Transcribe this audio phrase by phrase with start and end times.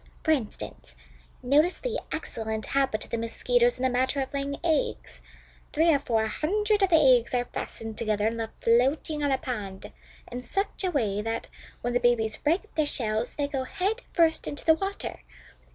[0.23, 0.95] For instance,
[1.43, 5.21] notice the excellent habit of the Mosquitoes in the matter of laying eggs.
[5.73, 9.37] Three or four hundred of the eggs are fastened together and left floating on a
[9.37, 9.91] pond
[10.31, 11.49] in such a way that,
[11.81, 15.19] when the babies break their shells, they go head first into the water.